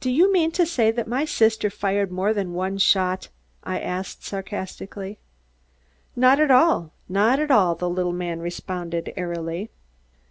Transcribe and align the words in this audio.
"Do 0.00 0.10
you 0.10 0.32
mean 0.32 0.50
to 0.52 0.64
say 0.64 0.90
that 0.90 1.06
my 1.06 1.26
sister 1.26 1.68
fired 1.68 2.10
more 2.10 2.32
than 2.32 2.54
one 2.54 2.78
shot?" 2.78 3.28
I 3.62 3.80
asked 3.80 4.24
sarcastically. 4.24 5.18
"Not 6.16 6.40
at 6.40 6.50
all, 6.50 6.94
not 7.06 7.38
at 7.38 7.50
all," 7.50 7.74
the 7.74 7.90
little 7.90 8.14
man 8.14 8.40
responded 8.40 9.12
airily. 9.14 9.68